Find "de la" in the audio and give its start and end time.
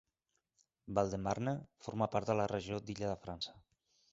2.33-2.51